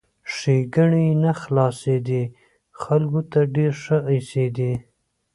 ښېګڼې 0.35 1.03
یې 1.07 1.13
نه 1.23 1.31
خلاصېدې، 1.41 2.23
خلکو 2.81 3.21
ته 3.31 3.39
ډېر 3.55 3.71
ښه 3.83 3.97
ایسېدی! 4.11 4.73